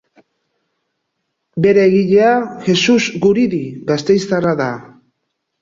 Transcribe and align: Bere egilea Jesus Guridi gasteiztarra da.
Bere 1.65 1.83
egilea 1.89 2.31
Jesus 2.69 3.05
Guridi 3.27 3.63
gasteiztarra 3.93 4.59
da. 4.65 4.73